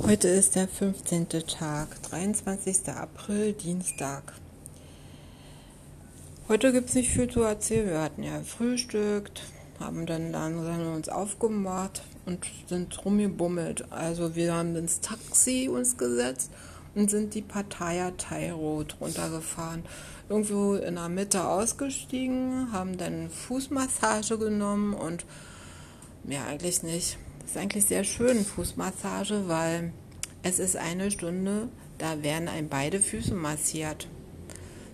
Heute 0.00 0.28
ist 0.28 0.54
der 0.54 0.68
15. 0.68 1.28
Tag, 1.28 2.00
23. 2.04 2.88
April, 2.88 3.52
Dienstag. 3.52 4.32
Heute 6.48 6.72
gibt 6.72 6.90
es 6.90 6.94
nicht 6.94 7.10
viel 7.10 7.28
zu 7.28 7.42
erzählen. 7.42 7.88
Wir 7.90 8.00
hatten 8.00 8.22
ja 8.22 8.40
frühstückt, 8.42 9.42
haben 9.80 10.06
dann 10.06 10.30
langsam 10.30 10.94
uns 10.94 11.08
aufgemacht 11.08 12.02
und 12.26 12.46
sind 12.68 13.04
rumgebummelt. 13.04 13.90
Also 13.90 14.36
wir 14.36 14.54
haben 14.54 14.76
ins 14.76 15.00
Taxi 15.00 15.68
uns 15.68 15.98
gesetzt 15.98 16.52
und 16.94 17.10
sind 17.10 17.34
die 17.34 17.42
Pattaya 17.42 18.12
Thai 18.12 18.52
Road 18.52 18.96
runtergefahren. 19.00 19.84
Irgendwo 20.28 20.74
in 20.74 20.94
der 20.94 21.08
Mitte 21.08 21.44
ausgestiegen, 21.44 22.70
haben 22.72 22.96
dann 22.96 23.30
Fußmassage 23.30 24.38
genommen 24.38 24.94
und 24.94 25.26
mehr 26.22 26.46
eigentlich 26.46 26.84
nicht. 26.84 27.18
Ist 27.48 27.56
eigentlich 27.56 27.86
sehr 27.86 28.04
schön, 28.04 28.44
Fußmassage, 28.44 29.48
weil 29.48 29.94
es 30.42 30.58
ist 30.58 30.76
eine 30.76 31.10
Stunde, 31.10 31.68
da 31.96 32.22
werden 32.22 32.46
einem 32.46 32.68
beide 32.68 33.00
Füße 33.00 33.32
massiert. 33.32 34.06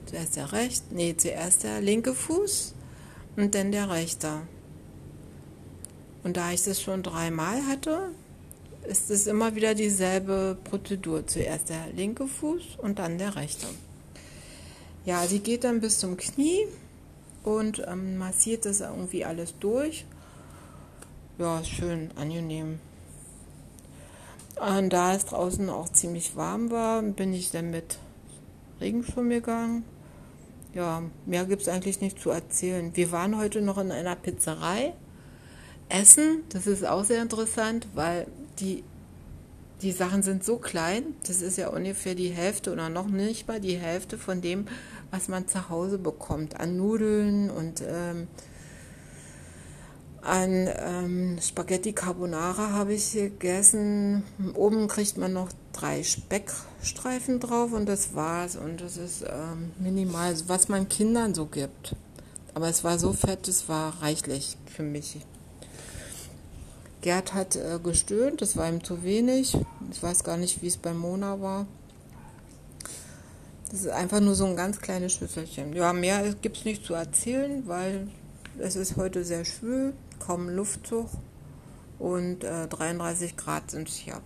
Zuerst 0.07 0.37
der 0.37 0.53
rechte, 0.53 0.95
nee, 0.95 1.17
zuerst 1.17 1.65
der 1.65 1.81
linke 1.81 2.15
Fuß 2.15 2.75
und 3.35 3.57
dann 3.57 3.73
der 3.73 3.91
rechte. 3.91 4.43
Und 6.23 6.37
da 6.37 6.53
ich 6.53 6.63
das 6.63 6.81
schon 6.81 7.03
dreimal 7.03 7.67
hatte, 7.67 8.13
ist 8.89 9.11
es 9.11 9.27
immer 9.27 9.57
wieder 9.57 9.75
dieselbe 9.75 10.57
Prozedur. 10.63 11.27
Zuerst 11.27 11.71
der 11.71 11.89
linke 11.93 12.29
Fuß 12.29 12.79
und 12.79 13.01
dann 13.01 13.19
der 13.19 13.35
rechte. 13.35 13.67
Ja, 15.05 15.27
sie 15.27 15.41
geht 15.41 15.65
dann 15.65 15.81
bis 15.81 15.99
zum 15.99 16.17
Knie 16.17 16.69
und 17.43 17.83
ähm, 17.89 18.17
massiert 18.17 18.65
das 18.65 18.79
irgendwie 18.79 19.25
alles 19.25 19.55
durch 19.59 20.07
ja, 21.39 21.65
schön 21.65 22.11
angenehm. 22.17 22.79
Und 24.61 24.93
da 24.93 25.15
es 25.15 25.25
draußen 25.25 25.69
auch 25.69 25.89
ziemlich 25.89 26.37
warm 26.37 26.71
war, 26.71 27.03
bin 27.03 27.35
ich 27.35 27.51
dann 27.51 27.71
mit 27.71 27.99
Regenschirm 28.81 29.29
gegangen. 29.29 29.85
Ja, 30.75 31.03
mehr 31.27 31.45
gibt 31.45 31.63
es 31.63 31.69
eigentlich 31.69 32.01
nicht 32.01 32.21
zu 32.21 32.31
erzählen. 32.31 32.91
Wir 32.95 33.13
waren 33.13 33.37
heute 33.37 33.63
noch 33.63 33.79
in 33.79 33.93
einer 33.93 34.17
Pizzerei 34.17 34.95
essen. 35.89 36.43
Das 36.51 36.67
ist 36.67 36.87
auch 36.87 37.05
sehr 37.05 37.23
interessant, 37.23 37.87
weil 37.95 38.27
die, 38.59 38.83
die 39.83 39.93
Sachen 39.93 40.23
sind 40.23 40.45
so 40.45 40.57
klein. 40.57 41.05
Das 41.27 41.43
ist 41.43 41.59
ja 41.59 41.69
ungefähr 41.69 42.15
die 42.15 42.31
Hälfte 42.31 42.73
oder 42.73 42.89
noch 42.89 43.09
nicht 43.09 43.47
mal 43.47 43.61
die 43.61 43.77
Hälfte 43.77 44.19
von 44.19 44.41
dem, 44.41 44.67
was 45.11 45.29
man 45.29 45.47
zu 45.47 45.69
Hause 45.69 45.99
bekommt 45.99 46.59
an 46.59 46.77
Nudeln 46.77 47.51
und 47.51 47.83
ähm, 47.87 48.27
an 50.25 50.69
ähm, 50.79 51.39
Spaghetti 51.41 51.93
Carbonara 51.93 52.71
habe 52.71 52.95
ich 52.95 53.13
gegessen. 53.13 54.23
Oben 54.55 54.89
kriegt 54.89 55.19
man 55.19 55.33
noch 55.33 55.51
drei 55.73 56.03
Speckstreifen 56.03 57.41
drauf 57.41 57.73
und 57.73 57.87
das 57.87 58.15
war's. 58.15 58.57
Und 58.57 58.81
das 58.81 58.97
ist 58.97 59.23
ähm, 59.23 59.73
minimal, 59.79 60.35
was 60.47 60.69
man 60.69 60.89
Kindern 60.89 61.35
so 61.35 61.47
gibt. 61.47 61.95
Aber 62.55 62.69
es 62.69 62.85
war 62.85 62.99
so 62.99 63.13
fett, 63.13 63.49
es 63.49 63.69
war 63.69 64.01
reichlich 64.01 64.57
für 64.67 64.83
mich. 64.83 65.19
Gerd 67.03 67.35
hat 67.35 67.57
äh, 67.57 67.79
gestöhnt, 67.83 68.41
das 68.41 68.57
war 68.57 68.69
ihm 68.69 68.83
zu 68.83 69.03
wenig. 69.03 69.57
Ich 69.91 70.03
weiß 70.03 70.25
gar 70.25 70.39
nicht, 70.39 70.63
wie 70.63 70.69
es 70.69 70.79
bei 70.79 70.95
Mona 70.95 71.41
war. 71.41 71.67
Das 73.71 73.81
ist 73.81 73.89
einfach 73.91 74.21
nur 74.21 74.35
so 74.35 74.47
ein 74.47 74.57
ganz 74.57 74.81
kleines 74.81 75.13
Schüsselchen. 75.13 75.75
Ja, 75.75 75.93
mehr 75.93 76.35
gibt 76.41 76.57
es 76.57 76.65
nicht 76.65 76.87
zu 76.87 76.95
erzählen, 76.95 77.65
weil 77.67 78.09
es 78.59 78.77
ist 78.77 78.97
heute 78.97 79.25
sehr 79.25 79.45
schwül, 79.45 79.93
kaum 80.27 80.49
Luftzug 80.49 81.09
und 81.99 82.45
äh, 82.45 82.67
33 82.69 83.37
Grad 83.37 83.71
sind 83.71 83.89
es 83.89 83.97
hier. 83.97 84.21